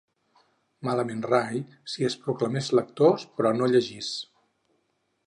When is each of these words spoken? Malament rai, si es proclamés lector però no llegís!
Malament 0.87 1.19
rai, 1.27 1.61
si 1.95 2.07
es 2.09 2.15
proclamés 2.23 2.71
lector 2.79 3.27
però 3.37 3.53
no 3.59 3.69
llegís! 3.75 4.09